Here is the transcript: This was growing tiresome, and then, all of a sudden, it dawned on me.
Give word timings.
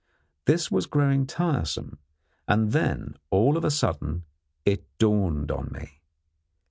This 0.45 0.71
was 0.71 0.87
growing 0.87 1.27
tiresome, 1.27 1.99
and 2.47 2.71
then, 2.71 3.17
all 3.29 3.55
of 3.55 3.63
a 3.63 3.69
sudden, 3.69 4.23
it 4.65 4.83
dawned 4.97 5.51
on 5.51 5.69
me. 5.71 6.01